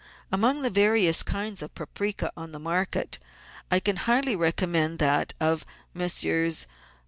[0.31, 3.19] Among the various kinds of paprika on the market
[3.69, 6.65] I can highly recommend that of Messrs.